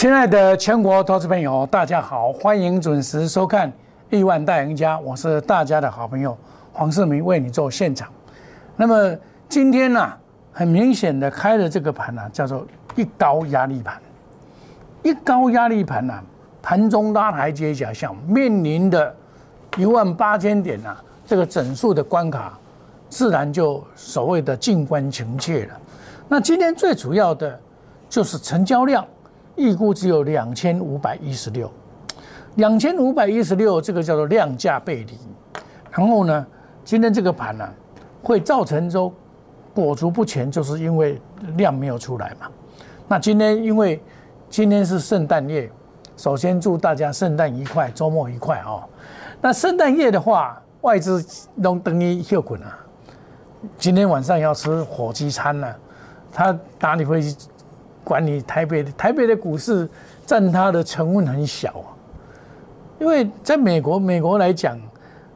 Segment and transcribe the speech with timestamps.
[0.00, 3.70] 亲爱的全国投资朋友，大家好，欢迎准时收看
[4.08, 6.34] 《亿万大赢家》，我是大家的好朋友
[6.72, 8.08] 黄世明，为你做现场。
[8.76, 9.14] 那么
[9.46, 10.10] 今天呢，
[10.54, 12.66] 很明显的开的这个盘呢，叫做
[12.96, 14.00] 一高压力盘。
[15.02, 16.18] 一高压力盘呢，
[16.62, 19.14] 盘中拉台阶下向，面临的
[19.76, 22.58] 一万八千点啊，这个整数的关卡，
[23.10, 25.78] 自然就所谓的静观情切了。
[26.26, 27.60] 那今天最主要的
[28.08, 29.06] 就是成交量。
[29.60, 31.70] 预估只有两千五百一十六，
[32.54, 35.18] 两千五百一十六，这个叫做量价背离。
[35.90, 36.46] 然后呢，
[36.82, 37.68] 今天这个盘呢，
[38.22, 39.12] 会造成说
[39.74, 41.20] 裹足不前，就是因为
[41.58, 42.48] 量没有出来嘛。
[43.06, 44.02] 那今天因为
[44.48, 45.70] 今天是圣诞夜，
[46.16, 48.82] 首先祝大家圣诞愉快，周末愉快啊。
[49.42, 51.22] 那圣诞夜的话，外资
[51.62, 52.78] 都等于休困啊。
[53.76, 55.68] 今天晚上要吃火鸡餐呢，
[56.32, 57.20] 他哪里会？
[58.02, 59.88] 管理台北的台北的股市
[60.26, 61.92] 占它的成分很小啊，
[62.98, 64.78] 因为在美国美国来讲，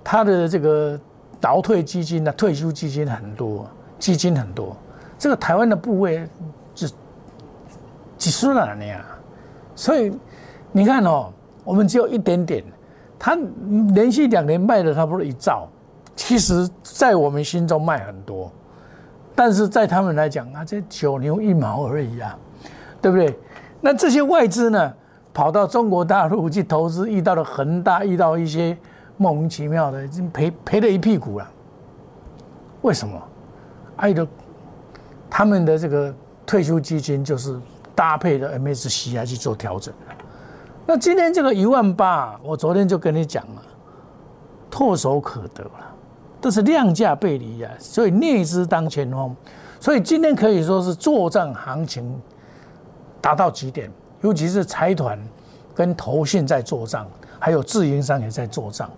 [0.02, 0.98] 它的这个
[1.40, 3.66] 倒退基金呢，退休基金很多，
[3.98, 4.76] 基金很多，
[5.18, 6.26] 这个台湾的部位
[6.74, 6.88] 就
[8.16, 8.84] 几十万呢，
[9.74, 10.12] 所以
[10.72, 11.32] 你看哦，
[11.64, 12.64] 我们只有一点点，
[13.18, 13.36] 它
[13.94, 15.68] 连续两年卖的差不多一兆，
[16.16, 18.50] 其实在我们心中卖很多，
[19.34, 22.38] 但是在他们来讲啊，这九牛一毛而已啊。
[23.04, 23.38] 对不对？
[23.82, 24.90] 那这些外资呢，
[25.34, 28.74] 跑到中国大陆去投资，遇到了恒大，遇到一些
[29.18, 31.46] 莫名其妙的，已经赔赔了一屁股了。
[32.80, 33.22] 为什么？
[33.96, 34.26] 爱的
[35.28, 36.14] 他们的这个
[36.46, 37.60] 退休基金就是
[37.94, 39.92] 搭配的 MSC 来去做调整。
[40.86, 43.62] 那今天这个一万八，我昨天就跟你讲了，
[44.70, 45.94] 唾手可得了，
[46.40, 49.36] 都是量价背离啊，所以内资当前锋，
[49.78, 52.18] 所以今天可以说是作战行情。
[53.24, 53.90] 达到极点，
[54.20, 55.18] 尤其是财团
[55.74, 57.08] 跟投信在做账，
[57.38, 58.90] 还有自营商也在做账，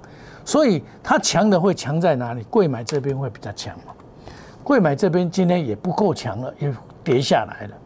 [0.44, 2.42] 所以它强的会强在哪里？
[2.50, 3.94] 贵买这边会比较强嘛？
[4.64, 6.72] 贵买这边今天也不够强了，又
[7.04, 7.76] 跌下来了。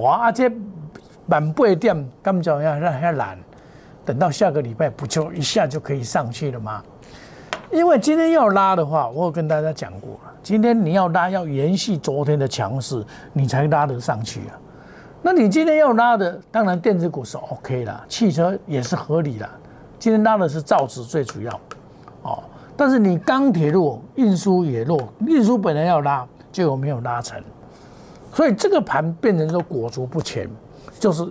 [0.00, 0.48] 哇，这
[1.26, 3.36] 满背点干么样让让懒？
[4.04, 6.80] 等到下个礼拜不就一下就可以上去了吗？
[7.72, 14.54] 因为今天要拉的话，我有跟大家讲过了，今天你要拉要延续昨天的强势，你才拉得上去啊。
[15.24, 19.48] 那你今天要拉的，当然电子股是 OK 啦，汽车也是合理的。
[19.96, 21.60] 今天拉的是造纸最主要，
[22.22, 22.42] 哦，
[22.76, 27.40] 但是你钢铁弱，运输也弱，运输本来要拉，结果没有拉成，
[28.34, 30.50] 所以这个盘变成说裹足不前，
[30.98, 31.24] 就是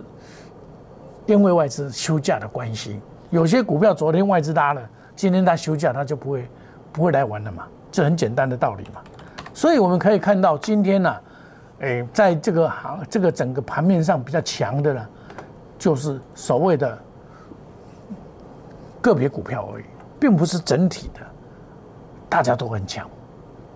[1.26, 2.98] 因为外资休假的关系。
[3.28, 4.80] 有些股票昨天外资拉了，
[5.14, 6.48] 今天它休假，它就不会
[6.90, 9.02] 不会来玩了嘛，这很简单的道理嘛。
[9.52, 11.14] 所以我们可以看到今天呢。
[11.82, 15.06] 哎，在这个行这个整个盘面上比较强的呢，
[15.76, 16.96] 就是所谓的
[19.00, 19.84] 个别股票而已，
[20.20, 21.20] 并不是整体的，
[22.28, 23.04] 大家都很强。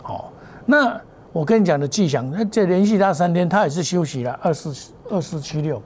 [0.05, 0.27] 哦，
[0.65, 1.00] 那
[1.33, 5.83] 我跟你讲的迹象，那这连续拉三天，它也是休息了，二四二四七六，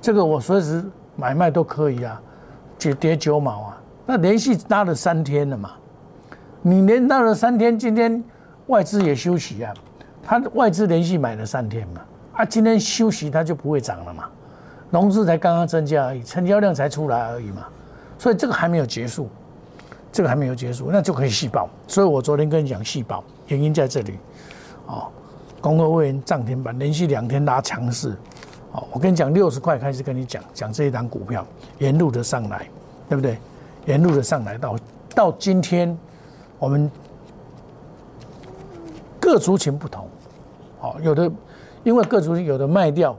[0.00, 0.84] 这个我随时
[1.14, 2.20] 买卖都可以啊，
[2.76, 5.70] 跌跌九毛啊，那连续拉了三天了嘛，
[6.60, 8.20] 你连拉了三天，今天
[8.66, 9.72] 外资也休息啊。
[10.24, 12.00] 它外资连续买了三天嘛，
[12.34, 14.24] 啊，今天休息它就不会涨了嘛，
[14.90, 17.66] 融资才刚刚增加而已，成交量才出来而已嘛，
[18.18, 19.28] 所以这个还没有结束，
[20.12, 21.68] 这个还没有结束，那就可以细报。
[21.88, 24.18] 所以我昨天跟你讲细报，原因在这里，
[24.86, 25.08] 哦，
[25.60, 28.16] 工业会员涨停板连续两天拉强势，
[28.70, 31.44] 哦，我跟你讲六十块开始跟你讲讲这一档股票
[31.78, 32.68] 沿路的上来，
[33.08, 33.36] 对不对？
[33.86, 34.76] 沿路的上来到
[35.14, 35.98] 到今天，
[36.58, 36.90] 我们。
[39.24, 40.08] 各族群不同，
[40.82, 41.30] 哦，有的
[41.84, 43.16] 因为各族群有的卖掉，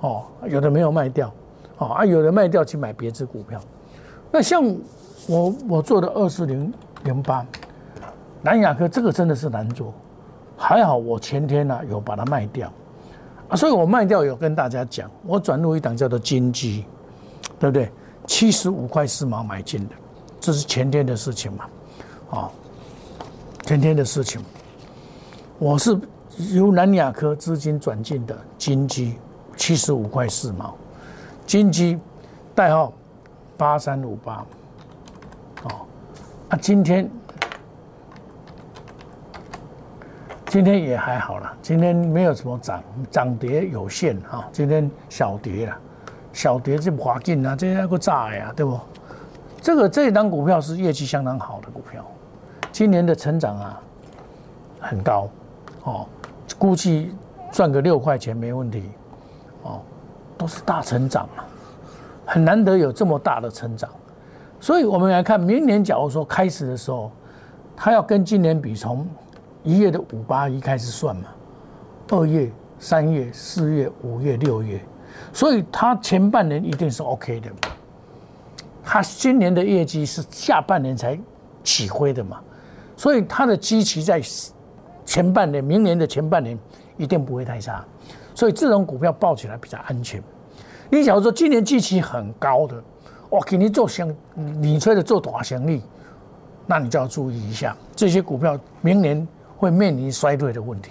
[0.00, 1.32] 哦，有的没有卖掉，
[1.78, 3.60] 哦啊，有的卖掉去买别只股票。
[4.30, 4.64] 那像
[5.26, 6.72] 我我做的二四零
[7.04, 7.44] 零八
[8.40, 9.92] 南亚科，这个真的是难做，
[10.56, 12.72] 还好我前天呢有把它卖掉
[13.48, 16.86] 啊，所以我卖掉有跟大家讲，我转入一档叫做金鸡，
[17.58, 17.90] 对不对？
[18.26, 19.94] 七十五块四毛买进的，
[20.40, 21.64] 这是前天的事情嘛，
[22.30, 22.50] 哦，
[23.62, 24.40] 前天的事情。
[25.58, 25.98] 我是
[26.38, 29.18] 由南亚科资金转进的金基，
[29.56, 30.76] 七十五块四毛，
[31.46, 31.98] 金基
[32.54, 32.92] 代号
[33.56, 34.44] 八三五八，
[35.64, 35.86] 哦，
[36.50, 37.10] 啊，今天
[40.46, 45.76] 今天也还好了，今天没有什么涨，涨跌有限哈，今天小跌了，
[46.34, 48.78] 小跌就滑进啊，这那个炸呀，对不？
[49.62, 52.04] 这个这一档股票是业绩相当好的股票，
[52.70, 53.80] 今年的成长啊
[54.80, 55.28] 很高。
[55.84, 56.04] 哦，
[56.58, 57.12] 估计
[57.52, 58.90] 赚个六块钱没问题，
[59.62, 59.80] 哦，
[60.38, 61.44] 都是大成长嘛，
[62.24, 63.90] 很难得有这么大的成长。
[64.60, 67.10] 所以我们来看，明年假如说开始的时候，
[67.76, 69.06] 它要跟今年比，从
[69.62, 71.24] 一月的五八一开始算嘛，
[72.10, 74.80] 二月、三月、四月、五月、六月，
[75.32, 77.50] 所以它前半年一定是 OK 的。
[78.82, 81.18] 它今年的业绩是下半年才
[81.64, 82.40] 起飞的嘛，
[82.96, 84.22] 所以它的基期在
[85.06, 86.58] 前半年，明年的前半年
[86.98, 87.82] 一定不会太差。
[88.34, 90.22] 所以这种股票抱起来比较安全。
[90.90, 92.76] 你假如说今年基期很高的，
[93.30, 95.80] 哇，给你做相，你吹的做大生意，
[96.66, 99.26] 那你就要注意一下，这些股票明年
[99.56, 100.90] 会面临衰退的问题，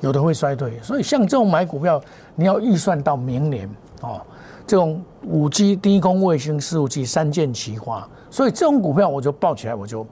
[0.00, 0.78] 有的会衰退。
[0.82, 2.00] 所以像这种买股票，
[2.36, 3.68] 你要预算到明年
[4.02, 4.20] 哦。
[4.64, 10.06] 这种五 G 低空卫星四五 G 三箭齐发，所以这种股票我就抱起来，我就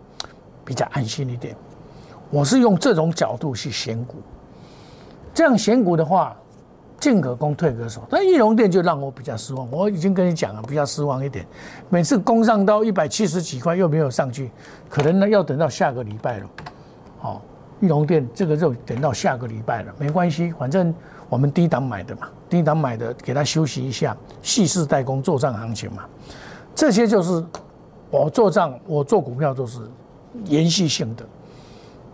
[0.65, 1.55] 比较安心一点。
[2.31, 4.17] 我是用这种角度去选股。
[5.35, 6.37] 这样选股的话，
[6.99, 8.03] 进可攻，退可守。
[8.11, 9.71] 但易龙店就让我比较失望。
[9.71, 11.47] 我已经跟你讲了，比较失望一点。
[11.89, 14.51] 每次攻上到一百七十几块又没有上去，
[14.89, 16.47] 可能呢要等到下个礼拜了。
[17.19, 17.43] 好，
[17.81, 20.95] 易龙店这个就等到下个礼拜了，没关系，反正
[21.29, 26.05] 我们低档买的嘛，低档买的给他休息一下，细势代工做账行情嘛。
[26.75, 27.43] 这些就是
[28.11, 29.79] 我做账，我做股票都是
[30.45, 31.25] 延续性的。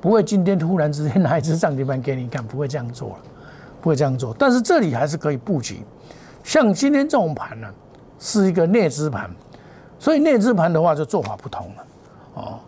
[0.06, 3.16] 不会今天突然之间拿一只涨停板给你看，不会这样做了，
[3.80, 4.32] 不会这样做。
[4.38, 5.82] 但是这里还是可以布局，
[6.44, 7.66] 像今天这种盘呢，
[8.20, 9.28] 是一个内资盘，
[9.98, 11.84] 所以内资盘的话就做法不同了。
[12.34, 12.60] 哦，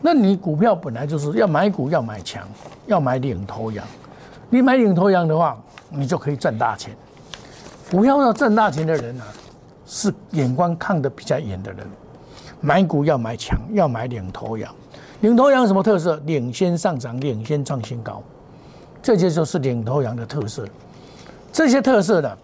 [0.00, 2.48] 那你股票本来就是要买股要买强，
[2.86, 3.84] 要买领头羊，
[4.48, 5.54] 你买领头羊的话，
[5.90, 6.96] 你就可以赚大钱。
[7.90, 9.24] 股票要赚大钱的人呢，
[9.84, 11.86] 是眼光看得比较远的人，
[12.62, 14.74] 买股要买强，要买领头羊。
[15.20, 16.16] 领头羊什么特色？
[16.26, 18.22] 领先上涨，领先创新高，
[19.02, 20.66] 这些就是领头羊的特色。
[21.50, 22.38] 这些特色的，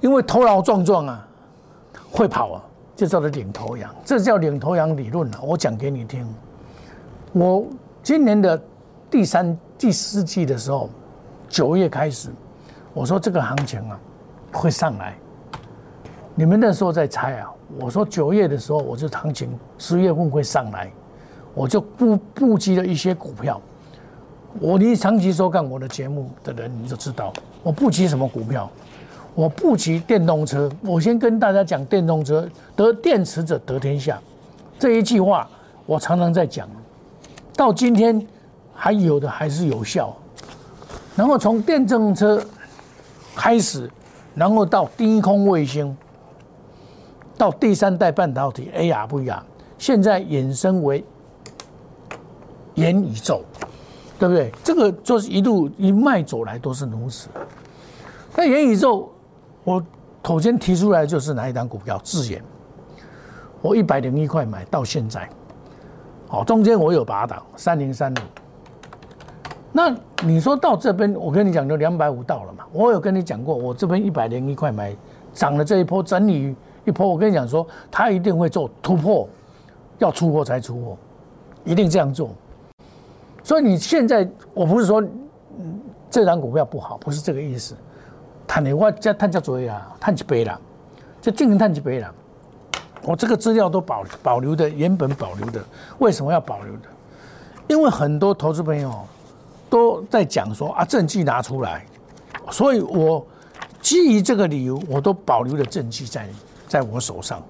[0.00, 1.28] 因为头脑壮壮啊，
[2.08, 2.62] 会跑啊，
[2.94, 3.92] 就叫做领头羊。
[4.04, 6.24] 这叫领头羊理论啊，我讲给你听。
[7.32, 7.66] 我
[8.00, 8.62] 今年的
[9.10, 10.88] 第三、第四季的时候，
[11.48, 12.30] 九月开始，
[12.92, 13.98] 我说这个行情啊
[14.52, 15.16] 会上来。
[16.36, 20.92] 你们那时候在猜啊，我说九月的时候，我就行情十月份会上来。
[21.54, 23.60] 我就布布局了一些股票，
[24.58, 28.68] 我你长期收看我的节目的人，你就知道我布局什么股票。
[29.36, 34.16] 我布局电动车，我先跟大家讲电动车，得电池者得天下
[34.78, 35.48] 这一句话，
[35.86, 36.68] 我常常在讲，
[37.56, 38.24] 到今天
[38.72, 40.14] 还有的还是有效。
[41.16, 42.40] 然后从电动车
[43.34, 43.90] 开始，
[44.36, 45.96] 然后到低空卫星，
[47.36, 49.44] 到第三代半导体 AR 不一样，
[49.78, 51.04] 现在衍生为。
[52.74, 53.42] 元宇宙，
[54.18, 54.52] 对不对？
[54.62, 57.28] 这个就是一路一脉走来都是如此。
[58.36, 59.08] 那元宇宙，
[59.62, 59.82] 我
[60.22, 62.00] 头先提出来就是哪一档股票？
[62.02, 62.42] 智研，
[63.62, 65.28] 我一百零一块买到现在，
[66.28, 68.18] 好，中间我有八档三零三五。
[69.70, 72.64] 那你说到这边，我跟你讲，就两百五到了嘛？
[72.72, 74.94] 我有跟你讲过，我这边一百零一块买，
[75.32, 76.54] 涨了这一波整理
[76.84, 79.28] 一波，我跟你讲说，它一定会做突破，
[79.98, 80.96] 要出货才出货，
[81.64, 82.30] 一定这样做。
[83.44, 85.04] 所以你现在，我不是说
[86.10, 87.76] 这张股票不好，不是这个意思。
[88.46, 90.60] 探的话叫探叫做啊，探几倍了，
[91.20, 92.12] 就进行探几倍了。
[93.02, 95.62] 我这个资料都保保留的，原本保留的，
[95.98, 96.88] 为什么要保留的？
[97.68, 98.92] 因为很多投资朋友
[99.68, 101.84] 都在讲说啊，证据拿出来，
[102.50, 103.26] 所以我
[103.82, 106.26] 基于这个理由，我都保留了证据在
[106.66, 107.42] 在我手上。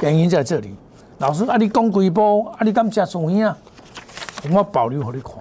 [0.00, 0.74] 原因在这里，
[1.18, 3.56] 老师啊，你讲几波啊，你敢加什么啊？
[4.52, 5.34] 我保留给你看，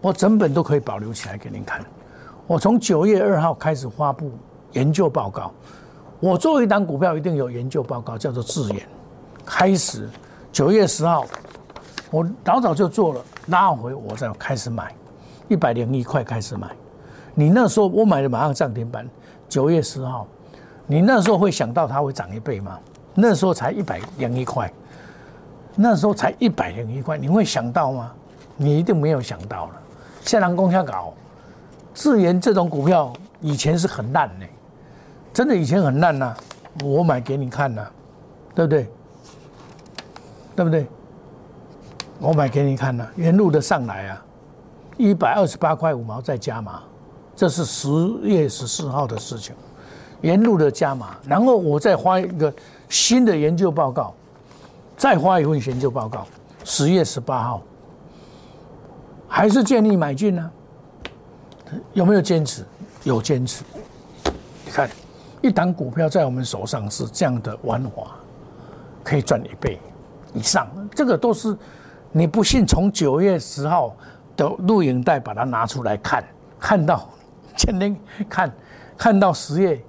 [0.00, 1.84] 我整本都可以保留起来给您看。
[2.46, 4.32] 我从九月二号开始发布
[4.72, 5.52] 研究报告，
[6.18, 8.88] 我做一档股票一定有研究报告，叫做自研。
[9.44, 10.08] 开始
[10.50, 11.26] 九月十号，
[12.10, 14.94] 我老早就做了，拉回我再开始买，
[15.48, 16.68] 一百零一块开始买。
[17.34, 19.08] 你那时候我买的马上涨停板，
[19.48, 20.26] 九月十号，
[20.86, 22.78] 你那时候会想到它会涨一倍吗？
[23.14, 24.72] 那时候才一百零一块。
[25.80, 28.12] 那时候才一百零一块，你会想到吗？
[28.56, 29.74] 你一定没有想到了。
[30.22, 31.14] 现在公下搞，
[31.94, 34.46] 智研这种股票以前是很烂的，
[35.32, 36.34] 真的以前很烂呐。
[36.84, 37.86] 我买给你看呐，
[38.56, 38.90] 对不对？
[40.56, 40.84] 对不对？
[42.18, 44.24] 我买给你看呐，原路的上来啊，
[44.96, 46.82] 一百二十八块五毛再加码，
[47.36, 47.88] 这是十
[48.22, 49.54] 月十四号的事情，
[50.22, 52.52] 原路的加码，然后我再发一个
[52.88, 54.12] 新的研究报告。
[54.98, 56.26] 再发一份研究报告，
[56.64, 57.62] 十月十八号，
[59.28, 60.50] 还是建议买进呢？
[61.92, 62.64] 有没有坚持？
[63.04, 63.62] 有坚持。
[64.66, 64.90] 你看，
[65.40, 68.16] 一档股票在我们手上是这样的玩法，
[69.04, 69.78] 可以赚一倍
[70.34, 70.66] 以上。
[70.96, 71.56] 这个都是
[72.10, 73.94] 你不信，从九月十号
[74.36, 76.24] 的录影带把它拿出来看，
[76.58, 77.08] 看到
[77.56, 77.96] 前天
[78.28, 78.52] 看，
[78.96, 79.80] 看到十月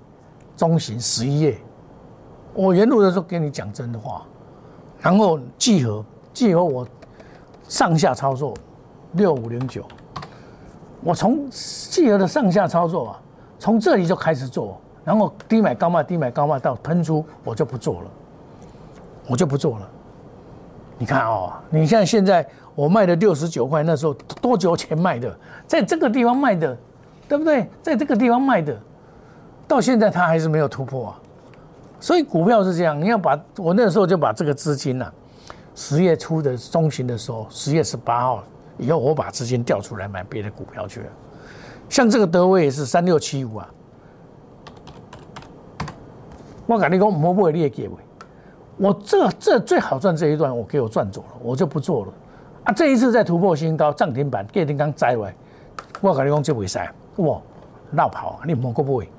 [0.56, 1.60] 中旬、十一月，
[2.54, 4.24] 我沿路的时候跟你讲真的话，
[5.02, 6.04] 然后集合
[6.34, 6.88] 集合我
[7.68, 8.54] 上下操作
[9.14, 9.84] 六五零九，
[11.04, 13.22] 我从集合的上下操作啊，
[13.58, 14.80] 从这里就开始做。
[15.06, 18.08] 然后低买高卖，低买高卖到喷出，我就不做了，
[19.28, 19.90] 我就不做了。
[21.00, 26.78] 你看哦，你像现在我卖的六十九块，那时候多久前卖的，在这个地方卖的，
[27.28, 27.68] 对不对？
[27.82, 28.78] 在这个地方卖的，
[29.68, 31.20] 到现在它还是没有突破啊。
[32.00, 35.12] 所以股票是这样，你要把我那时候就把这个资金呐，
[35.76, 38.44] 十月初的中旬的时候，十月十八号
[38.78, 41.08] 以后，我把资金调出来买别的股票去了。
[41.90, 43.70] 像这个德威也是三六七五啊。
[46.66, 47.92] 我跟你讲，唔好买你的价位。
[48.78, 52.14] 我这这最好赚这一段，我给我赚走了，我就不做了。
[52.64, 55.36] 啊，这一次再突破新高，涨停板，跌停刚摘来，
[56.00, 56.80] 我跟你讲这袂使，
[57.18, 57.42] 哇，
[57.92, 59.10] 绕跑，你莫个不会，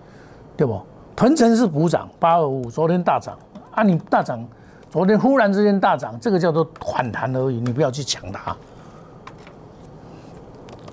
[0.57, 0.81] 对不？
[1.15, 3.39] 屯城是补涨，八二五昨天大涨，
[3.73, 4.43] 啊，你大涨，
[4.91, 8.57] 昨天忽然之间大涨，这个叫做反弹而已，你不要去抢它。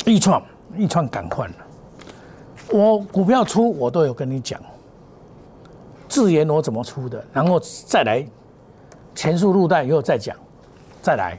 [0.05, 0.41] 易创，
[0.75, 1.53] 易创赶快了，
[2.71, 4.59] 我股票出我都有跟你讲。
[6.07, 8.25] 字言我怎么出的，然后再来
[9.13, 10.35] 前述入袋以后再讲，
[11.01, 11.37] 再来，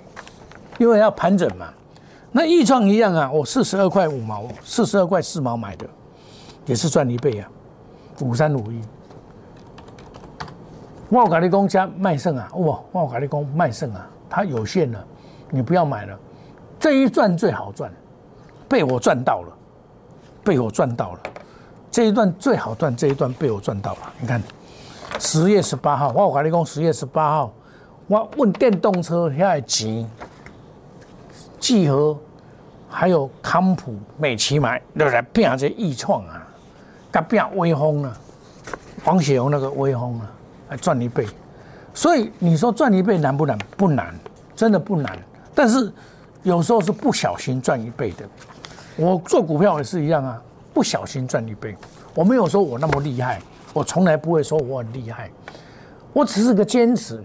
[0.79, 1.69] 因为要盘整嘛。
[2.31, 5.87] 那易创一样啊，我四十二块五毛，四十二块四毛买的，
[6.67, 7.49] 也是赚一倍啊，
[8.21, 8.81] 五三五一。
[11.09, 15.05] 我跟你讲加卖剩啊，哇，我跟你讲卖剩啊，它有限了，
[15.51, 16.19] 你不要买了。
[16.79, 17.91] 这一赚最好赚，
[18.69, 19.53] 被我赚到了，
[20.45, 21.21] 被我赚到了，
[21.91, 24.43] 这一段最好赚，这一段被我赚到了，你看。
[25.21, 27.53] 十月十八号，我跟你讲，十月十八号，
[28.07, 30.09] 我问电动车遐个钱，
[31.59, 32.17] 聚合
[32.89, 36.38] 还有康普、美奇买，就来拼这易创啊，
[37.13, 38.17] 甲拼威风啊，
[39.05, 40.31] 黄雪红那个威风啊，
[40.71, 41.27] 来赚一倍。
[41.95, 43.59] 所以你说赚一倍难不难？
[43.77, 44.15] 不难，
[44.55, 45.19] 真的不难。
[45.55, 45.93] 但是
[46.43, 48.25] 有时候是不小心赚一倍的。
[48.97, 50.41] 我做股票也是一样啊，
[50.73, 51.77] 不小心赚一倍。
[52.15, 53.41] 我没有说我那么厉害。
[53.75, 55.31] 我从来不会说我很厉害，
[56.13, 57.23] 我只是个坚持，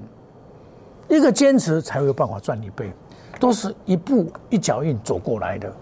[1.08, 2.92] 一个坚持才会有办法赚一倍，
[3.40, 5.74] 都是一步一脚印走过来的，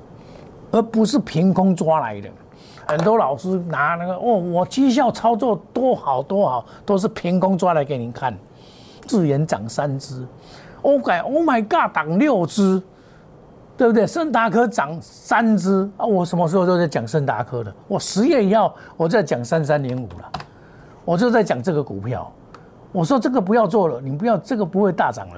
[0.71, 2.29] 而不是凭空抓来的。
[2.87, 8.37] 很多老师拿那个哦，我绩效操作多好多好，都是凭空抓来给您看。
[9.07, 10.25] 智研涨三只
[10.81, 12.81] ，Oh my God，涨六只，
[13.75, 14.05] 对不对？
[14.05, 16.05] 盛达科涨三只啊！
[16.05, 17.73] 我什么时候都在讲盛达科的？
[17.87, 20.31] 我十月一号我在讲三三零五了。
[21.03, 22.31] 我就在讲这个股票，
[22.91, 25.35] 我说这个不要做了，你不要这个不会大涨了。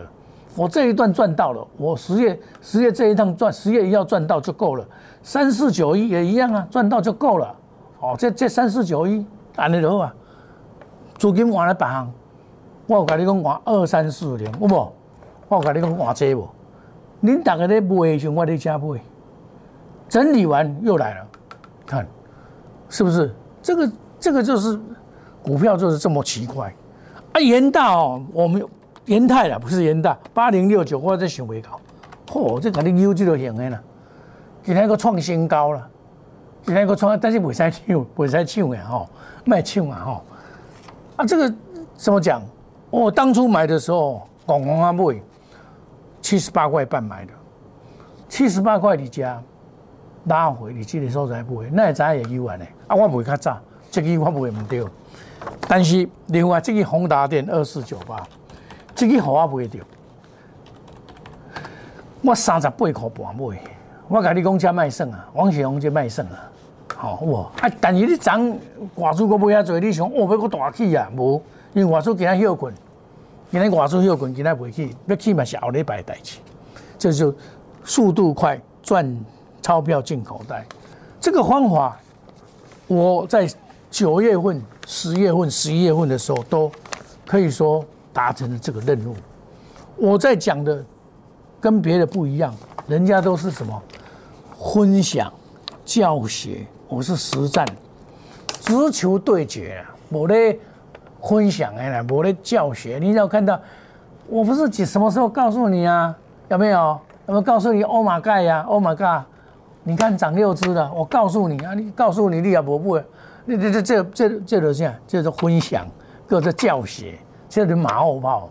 [0.56, 4.86] 我这一段赚到了，我十月十月这一趟赚，十月一要赚到就够了。
[5.22, 7.56] 三四九一也一样啊，赚到就够了。
[8.00, 10.14] 哦，这这三四九一安尼好啊，
[11.18, 12.12] 资金换了别行，
[12.88, 14.94] 我有跟你讲换二三四零，有无？
[15.48, 16.48] 我有跟你讲换这无？
[17.24, 19.00] 恁大家咧买的时候，我咧加买，
[20.10, 21.28] 整理完又来了，
[21.86, 22.08] 看
[22.90, 23.34] 是不是？
[23.62, 24.80] 这个这个就是。
[25.46, 26.74] 股票就是这么奇怪
[27.34, 27.42] 啊！
[27.42, 28.66] 元大哦，我们
[29.06, 31.80] 元泰啦，不是元大，八零六九，我在想未到，
[32.28, 33.82] 嚯，这肯定优质就行的啦。
[34.64, 35.90] 今天个创新高了，
[36.66, 39.10] 今天个创，但是未使抢，未使抢的吼，
[39.44, 40.24] 卖抢啊吼。
[41.18, 41.54] 啊，这个
[41.96, 42.42] 怎么讲？
[42.90, 45.04] 我当初买的时候，广广啊买，
[46.22, 47.34] 七十八块半买的，
[48.30, 49.42] 七十八块你加
[50.26, 53.60] 拉回，你这个所在买，那早也有完的啊，我买较早，
[53.92, 54.82] 这个我买唔对。
[55.68, 58.26] 但是另外这个宏达电二四九八，
[59.06, 59.80] 这个好我买着，
[62.22, 63.60] 我三十八块半买，
[64.08, 66.50] 我甲你讲这卖算啊，王雪红这卖算啊，
[66.96, 67.36] 好无？
[67.60, 68.50] 啊，但是你涨
[68.96, 71.12] 外资个买遐济，你想哦要个大起啊？
[71.18, 71.42] 无，
[71.74, 72.74] 因为外资今仔休困，
[73.52, 76.40] 今仔外资休困，今仔袂起，要起嘛是后礼拜代志，
[76.98, 77.36] 这就
[77.84, 79.20] 速度快赚
[79.62, 80.66] 钞票进口袋，
[81.20, 82.00] 这个方法
[82.88, 83.48] 我在。
[83.92, 86.72] 九月份、十月份、十一月份的时候，都
[87.28, 89.16] 可以说达成了这个任务。
[89.98, 90.86] 我在讲的
[91.60, 92.56] 跟别的不一样，
[92.88, 93.82] 人家都是什么
[94.58, 95.32] 分享、
[95.84, 97.66] 教学，我是实战，
[98.62, 99.96] 直球对决啊！
[100.10, 100.36] 我的
[101.22, 103.60] 分享哎，我的教学，你要看到，
[104.28, 106.16] 我不是几什么时候告诉你啊？
[106.50, 107.00] 有没有？
[107.26, 109.26] 有没有告诉你？Oh my god 呀！Oh my god！
[109.84, 111.74] 你看涨六只了，我告诉你啊！
[111.74, 113.00] 你告诉你，你也不不。
[113.48, 115.88] 这这这这这都是这是分享，
[116.28, 117.18] 各种教学，
[117.54, 118.50] 这是马后炮，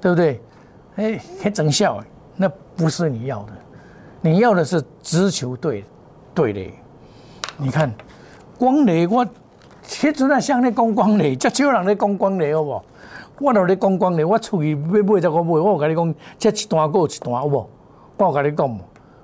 [0.00, 0.40] 对不对？
[0.96, 2.02] 哎，很整效，
[2.34, 3.52] 那不是你要的，
[4.20, 5.84] 你要的是直球对
[6.34, 6.74] 对垒。
[7.56, 7.88] 你看，
[8.58, 9.24] 光磊我，
[9.86, 12.82] 迄阵啊，像咧讲光磊，遮少人咧讲光磊，好无？
[13.38, 17.70] 我都咧讲光磊，我出去要买只个买，我有甲你讲，这一单过一单，好无？
[18.16, 18.78] 我有甲你讲，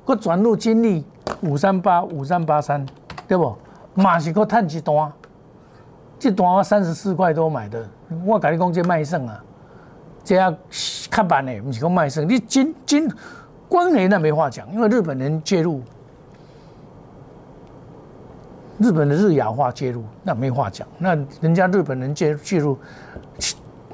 [0.04, 1.04] 我转入金利
[1.40, 2.86] 五三八五三八三，
[3.26, 3.56] 对不？
[3.94, 5.12] 嘛是个趁一单，
[6.18, 7.86] 这单我三十四块多买的，
[8.24, 9.42] 我甲你讲这卖剩啊，
[10.24, 10.56] 这样
[11.10, 12.28] 较慢的，不是讲卖剩。
[12.28, 13.10] 你金金
[13.68, 15.82] 光磊那没话讲，因为日本人介入。
[18.78, 20.86] 日本的日亚化介入，那没话讲。
[20.98, 22.78] 那人家日本人介介入，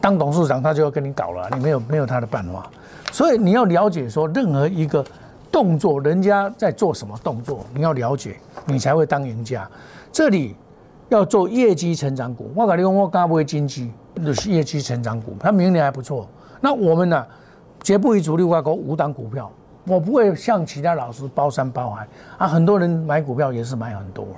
[0.01, 2.69] 当董事长他就要跟你搞了，你没有没有他的办法。
[3.13, 5.05] 所以你要了解说，任何一个
[5.53, 9.71] 动作，人家在做什么动作，你要了解，你才会当赢家。
[10.11, 10.57] 这里
[11.13, 13.93] 要做业绩成长股，我跟你讲，我刚不会经济，
[14.25, 16.27] 就是业绩成长股，它明年还不错。
[16.61, 17.27] 那我们呢，
[17.83, 19.51] 绝不会主力外国五档股票，
[19.87, 22.47] 我不会像其他老师包山包海啊。
[22.47, 24.37] 很多人买股票也是买很多了。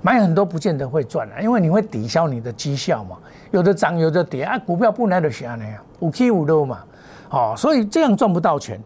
[0.00, 3.16] 买很多不见得会赚啊，因为你会抵消你的绩效嘛。
[3.50, 6.84] 有的涨，有的跌啊，股票不来的下来啊，五 K 五六嘛，
[7.28, 8.80] 好，所以这样赚不到钱。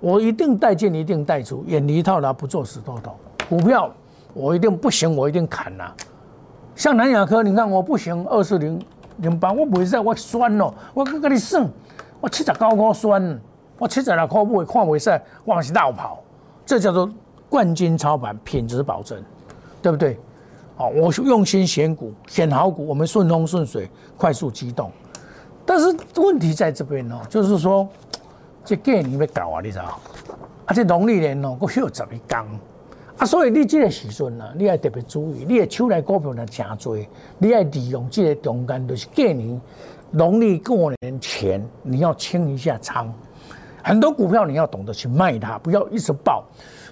[0.00, 3.14] 我一定带进，一定带出，远离套牢，不做死多头。
[3.48, 3.90] 股票
[4.32, 5.92] 我一定不行，我一定砍呐。
[6.74, 8.80] 像南亚科，你看我不行，二四零
[9.18, 11.68] 零八，我袂使，我酸咯，我跟你算，
[12.20, 13.40] 我七十九块酸，
[13.78, 16.22] 我七十六块不会看袂使，我是绕跑，
[16.64, 17.08] 这叫做
[17.48, 19.22] 冠军操盘，品质保证，
[19.82, 20.18] 对不对？
[20.74, 24.90] 好，我用心选股，选好股，我们顺风顺水，快速机动。
[25.66, 27.86] 但是问题在这边哦，就是说，
[28.64, 30.00] 这过年要搞啊，你知道？
[30.64, 32.44] 啊，这农历年哦，佫休十一天
[33.18, 36.96] 啊，所以你这个时阵呢，你要特别注意，你的手来股票呢真多，
[37.38, 39.60] 你要利用这个中间，就是过年
[40.10, 43.12] 农历过年前，你要清一下仓。
[43.84, 46.44] 很多股票你要懂得去卖它，不要一直爆。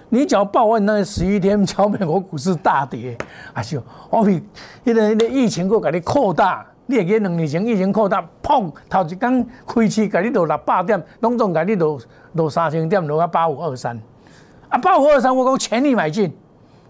[0.09, 3.17] 你只要报完那十一天，超美国股市大跌，
[3.53, 4.43] 啊就我比
[4.83, 11.97] 因为那疫情过给你扩大，你也两年前疫情扩大，砰，头一天开市给你落六百点，拢总给你落
[12.33, 13.97] 落三千点，落到八五二三，
[14.71, 16.33] 啊包括二三我讲全力买进，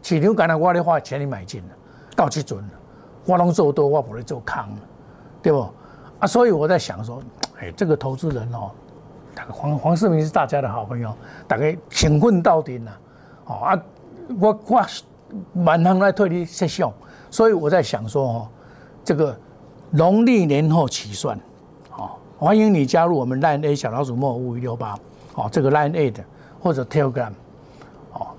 [0.01, 1.69] 市场敢若我咧花全力买进了，
[2.15, 2.69] 到这阵了，
[3.25, 4.63] 我拢做多，我不会做空，
[5.41, 5.67] 对不？
[6.19, 7.21] 啊，所以我在想说，
[7.59, 8.71] 哎，这个投资人哦，
[9.49, 11.11] 黄黄世明是大家的好朋友，
[11.47, 12.91] 大概兴奋到底了。
[13.45, 13.75] 啊，
[14.39, 14.85] 我我
[15.53, 16.93] 满行来退你设想，
[17.31, 18.47] 所以我在想说哦，
[19.03, 19.35] 这个
[19.89, 21.39] 农历年后起算，
[21.89, 24.95] 好，欢迎你加入我们 Line A 小老鼠莫五一六八，
[25.33, 26.23] 好，这个 Line A 的
[26.61, 27.31] 或者 Telegram，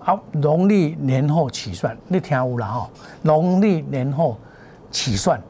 [0.05, 2.91] 好，农历年后起算，你听有了哈，
[3.23, 4.37] 农历年后
[4.91, 5.41] 起算，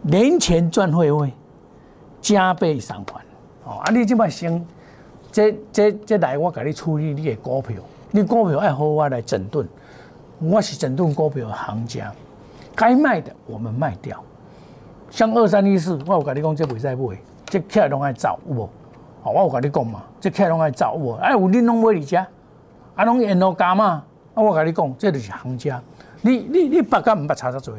[0.00, 1.30] 年前赚会会
[2.22, 3.20] 加倍偿还，
[3.64, 4.64] 哦，啊，你这么先，
[5.30, 7.76] 这这这来我给你处理你的股票。
[8.10, 9.68] 你股票爱好我来整顿，
[10.38, 12.10] 我是整顿股票的行家，
[12.74, 14.22] 该卖的我们卖掉。
[15.10, 18.70] 像二三一四，我有跟你讲，这袂使买，这客拢爱走，有无？
[19.22, 21.12] 哦，我有跟你讲嘛，这客拢爱走，有无？
[21.16, 22.26] 哎，有恁拢买你家，
[22.94, 24.04] 啊，拢沿路加嘛。
[24.34, 25.82] 啊，我跟你讲，这就是行家。
[26.22, 27.74] 你你你八竿唔捌差得多，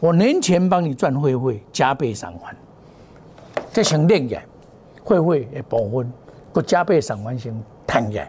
[0.00, 2.54] 我年前帮你赚会费，加倍偿还。
[3.72, 4.40] 这先练嘅，
[5.04, 6.12] 会费的部分，
[6.54, 7.54] 佮加倍偿还先
[7.86, 8.26] 赚嘅。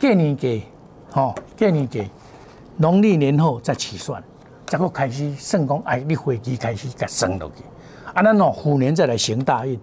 [0.00, 0.62] 过年给，
[1.10, 2.10] 吼，过年给，
[2.76, 4.22] 农历年后再起算，
[4.66, 7.62] 再个开始算讲，哎，你会期开始再升落去，
[8.12, 9.78] 啊，那喏，虎年再来行大运，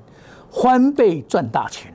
[0.51, 1.91] 翻倍赚大钱。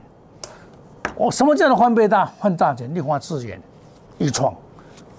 [1.17, 2.89] 哦，什么叫做翻倍大换大钱？
[2.93, 3.59] 你看资源，
[4.17, 4.53] 一创，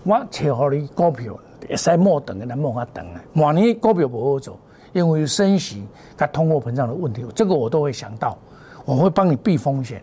[0.05, 1.37] 我切好你股票，
[1.69, 3.21] 会使莫等的，莫法等啊。
[3.35, 4.57] 往年股票不好走，
[4.93, 5.85] 因为升息、
[6.17, 8.39] 它通货膨胀的问题，这个我都会想到，
[8.85, 10.03] 我会帮你避风险。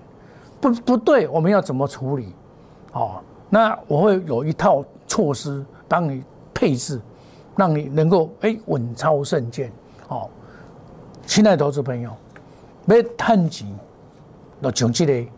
[0.60, 2.34] 不，不对，我们要怎么处理？
[2.92, 7.00] 哦，那我会有一套措施帮你配置，
[7.56, 9.72] 让你能够哎稳操胜券。
[10.10, 10.30] 哦，
[11.26, 12.12] 亲爱的投资朋友，
[12.88, 13.68] 要趁钱，
[14.62, 15.30] 就像这个，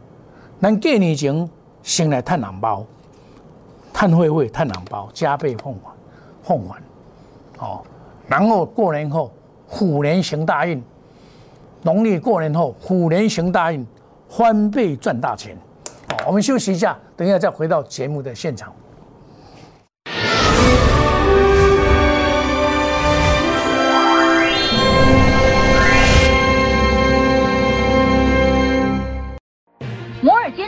[0.60, 1.50] 咱过年前
[1.84, 2.86] 先来探红包，
[3.94, 5.92] 探会会探红包，加倍奉还，
[6.44, 6.82] 奉还。
[7.60, 7.82] 哦，
[8.28, 9.32] 然后过年后
[9.68, 10.84] 虎年行大运，
[11.84, 13.86] 农历过年后虎年行大运，
[14.30, 15.56] 翻倍赚大钱。
[16.10, 18.74] 好，我们休息一下，等一下再回到节目的现场。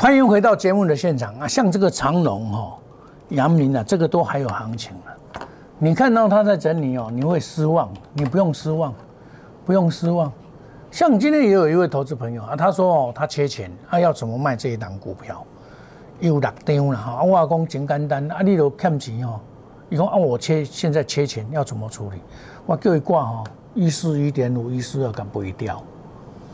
[0.00, 1.48] 欢迎回到节目的现场啊！
[1.48, 2.78] 像这个长龙哈、
[3.30, 5.44] 阳明啊，这个都还有行情了。
[5.76, 8.94] 你看到它在整理哦，你会失望，你不用失望，
[9.66, 10.32] 不用失望。
[10.92, 15.44] 像今天也有一位投资朋友啊，他说哦，他缺钱，他要怎么卖这一档股票？
[16.20, 19.40] 有六张了哈，我讲真简单，啊，你都欠钱哦。
[19.88, 22.20] 你讲啊，我缺现在缺钱，要怎么处理？
[22.66, 25.82] 我叫伊挂哈，一四一点五，一四二敢不会掉？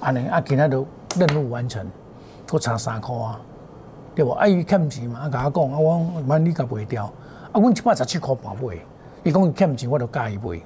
[0.00, 0.86] 安尼啊，今他都
[1.18, 1.86] 任务完成。
[2.46, 3.40] 都差三块啊，
[4.14, 4.32] 对不？
[4.32, 7.04] 啊，伊欠钱嘛，啊，甲我讲啊，我万你甲卖掉，
[7.52, 8.76] 啊，阮一百十七块半买，
[9.22, 10.60] 伊讲伊欠钱，我就加伊卖。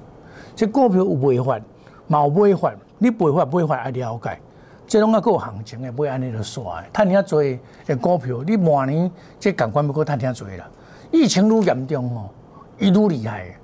[0.55, 1.59] 这股票有卖法，
[2.07, 4.39] 嘛有买法，你卖法买法爱了解，
[4.85, 6.85] 这拢啊有行情的，买安尼就煞的。
[6.93, 7.41] 趁遐多
[7.85, 10.67] 的股票，你明年这感官要过趁遐多啦。
[11.11, 12.29] 疫情愈严重哦，
[12.77, 13.55] 伊愈厉害。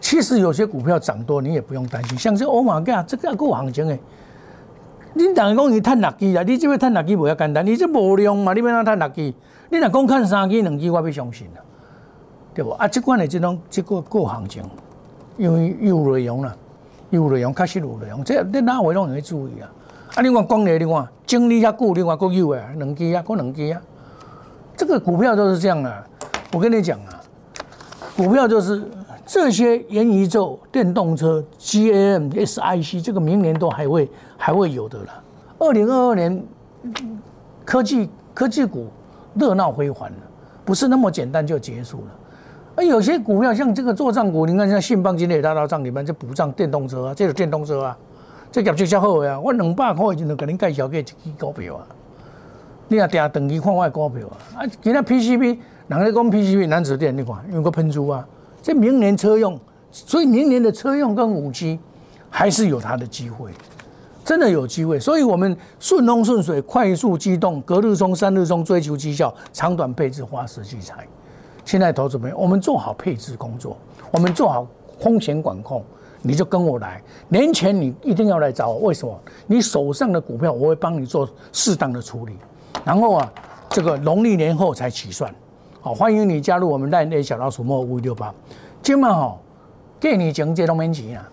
[0.00, 3.98] 其实有些股票涨多，你也不用担心，像这欧玛价，这个有行情的。
[5.16, 9.34] 恁逐个讲伊趁六支啊，你即要趁六支无遐简单，你这无量嘛，你要哪趁六支？
[9.70, 11.60] 你若讲趁三支两支，我要相信啦，
[12.54, 12.70] 对无？
[12.72, 14.62] 啊，即款的即种即个个行情，
[15.38, 16.54] 因为有内容啦，
[17.10, 19.70] 有内容，确实有内容，这你哪位拢会注意啊？
[20.16, 23.80] 啊，另外讲咧，另外整理遐久，另外国有诶，两支啊，过两支啊，
[24.76, 26.04] 这个股票都是这样啊。
[26.52, 27.20] 我跟你讲啊，
[28.16, 28.82] 股票就是
[29.26, 34.08] 这些元宇宙、电动车、GAM、SIC，这个明年都还会。
[34.38, 35.22] 还会有的啦。
[35.58, 36.44] 二零二二年，
[37.64, 38.86] 科技科技股
[39.34, 40.16] 热闹辉煌了，
[40.62, 42.04] 不是那么简单就结束了。
[42.76, 47.96] 而有些股票像这个做账股，你看像信邦今天也拉到账里面，就补账电动车啊，这个电动车啊，
[48.52, 49.40] 这业绩较好呀。
[49.40, 51.86] 我两百块已经就给您介绍过一支股票啊。
[52.88, 54.36] 你也定长期看我的股票啊。
[54.58, 55.58] 啊，其他 PCB，
[55.88, 58.28] 人家讲 PCB 男子电，你看有个喷珠啊。
[58.66, 59.56] 这明年车用，
[59.92, 61.78] 所以明年的车用跟五 G
[62.28, 63.52] 还是有它的机会。
[64.24, 71.06] 真的有机会，所以我们顺风顺水、快速机动、隔日冲、三日冲，追求绩效、长短配置、花时聚财。
[71.64, 73.76] 现在投资朋友，我们做好配置工作，
[74.10, 74.66] 我们做好
[74.98, 75.84] 风险管控，
[76.20, 77.00] 你就跟我来。
[77.28, 79.16] 年前你一定要来找我，为什么？
[79.46, 82.32] 你手上的股票我会帮你做适当的处理。
[82.84, 83.32] 然后啊，
[83.70, 85.32] 这个农历年后才起算。
[85.86, 88.34] 好，欢迎你加入我们赖内小老鼠莫五六八。
[88.82, 89.38] 今晚哈，
[90.00, 91.30] 给你讲这都免钱啊。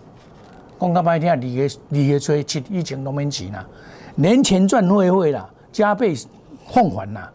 [0.78, 3.66] 讲到白天，二月二月初七以前都免钱啦，
[4.14, 6.14] 年前赚会会啦，加倍
[6.68, 7.28] 奉还啦，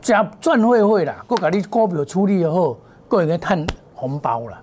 [0.00, 2.76] 加赚会会啦，佮甲你股票处理好，
[3.08, 4.60] 佮会个赚红包啦。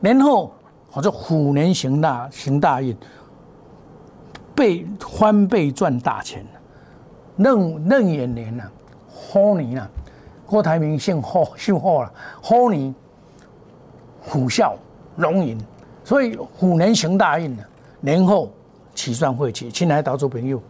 [0.00, 0.52] 年后
[0.90, 2.94] 或者虎年行大行大运，
[4.54, 6.44] 倍翻倍赚大钱。
[7.38, 8.64] 壬壬寅年呐，
[9.08, 9.88] 虎年呐，
[10.52, 12.12] 郭台铭姓霍，姓霍了，
[12.42, 12.94] 虎年
[14.20, 14.74] 虎啸
[15.16, 15.56] 龙吟。
[16.04, 17.64] 所以虎年行大运了，
[18.02, 18.52] 年后
[18.94, 20.60] 起算会起，亲爱的投资朋友，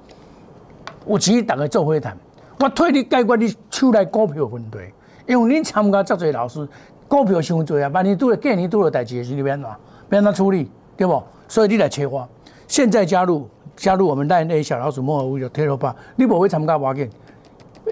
[1.05, 2.17] 我只大家做会谈，
[2.61, 4.79] 我替你解决你手内股票问题，
[5.27, 6.69] 因为你参加这侪老师，
[7.09, 9.69] 股票伤侪啊，万一拄了过年拄了代志，是你变怎
[10.09, 11.21] 变怎处理，对不？
[11.49, 12.29] 所以你来切我，
[12.69, 17.11] 现在加入加入我们赖内小老鼠莫尔五六六八，你不会参加我见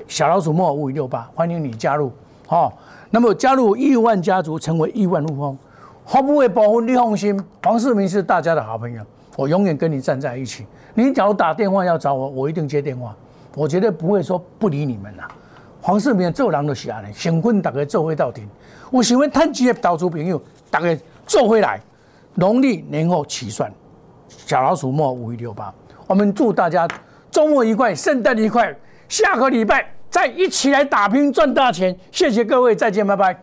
[0.07, 2.13] 小老鼠莫五五六八，欢迎你加入，
[2.47, 2.73] 好，
[3.11, 5.57] 那么加入亿万家族，成为亿万富翁。
[6.05, 9.03] 毫不为保护你放心，黄世明是大家的好朋友，
[9.37, 10.67] 我永远跟你站在一起。
[10.95, 13.15] 你只要打电话要找我，我一定接电话，
[13.55, 15.29] 我绝对不会说不理你们啦。
[15.81, 18.43] 黄世明做人就是安尼，想跟大家做回到底。
[18.91, 21.81] 我喜欢探机的投资朋友，大家做回来。
[22.35, 23.73] 农历年后起算，
[24.29, 25.73] 小老鼠末五一六八。
[26.07, 26.89] 我们祝大家
[27.31, 28.75] 周末愉快，圣诞愉快，
[29.11, 31.95] 下个礼拜再一起来打拼赚大钱。
[32.13, 33.37] 谢谢各位，再见，拜拜。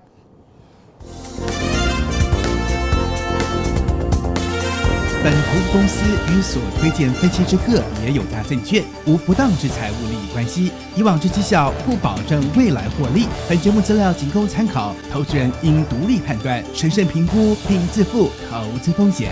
[5.22, 10.72] 本投资公司与所推荐分期之客也有价证券无不当之财务利益关系。
[10.96, 13.28] 以往之绩效不保证未来获利。
[13.50, 19.32] 本节目资料仅供参考，投资人应独立判断、审慎评估并自负投资风险。